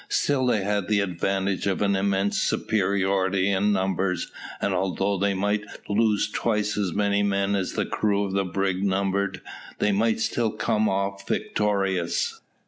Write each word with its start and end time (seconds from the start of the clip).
Still 0.09 0.47
they 0.47 0.63
had 0.63 0.87
the 0.87 0.99
advantage 0.99 1.67
of 1.67 1.79
an 1.83 1.95
immense 1.95 2.41
superiority 2.41 3.51
in 3.51 3.71
numbers, 3.71 4.31
and 4.59 4.73
although 4.73 5.19
they 5.19 5.35
might 5.35 5.63
lose 5.87 6.27
twice 6.27 6.75
as 6.75 6.91
many 6.91 7.21
men 7.21 7.53
as 7.55 7.73
the 7.73 7.85
crew 7.85 8.23
of 8.23 8.31
the 8.33 8.43
brig 8.43 8.83
numbered, 8.83 9.41
they 9.77 9.91
might 9.91 10.19
still 10.19 10.49
come 10.49 10.89
off 10.89 11.27
victorious. 11.27 12.41